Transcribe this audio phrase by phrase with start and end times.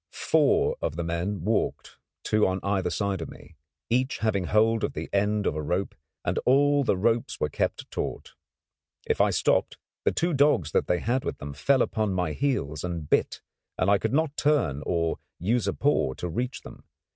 [0.09, 3.55] Four of the men walked, two on either side of me,
[3.87, 5.93] each having hold of the end of a rope,
[6.25, 8.33] and all the ropes were kept taut.
[9.05, 12.83] If I stopped, the two dogs that they had with them fell upon my heels
[12.83, 13.43] and bit,
[13.77, 16.83] and I could not turn or use a paw to reach them.